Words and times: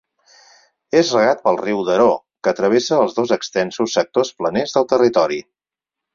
És 1.01 1.11
regat 1.17 1.43
pel 1.47 1.59
riu 1.59 1.83
Daró, 1.89 2.07
que 2.47 2.55
travessa 2.61 2.99
els 3.03 3.15
dos 3.19 3.35
extensos 3.37 3.95
sectors 3.99 4.35
planers 4.41 4.77
del 4.79 4.91
territori. 4.97 5.41